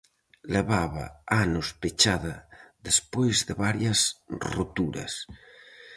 Levaba 0.55 1.05
anos 1.43 1.67
pechada 1.81 2.35
despois 2.87 3.37
de 3.47 3.53
varias 3.65 3.99
roturas. 4.57 5.13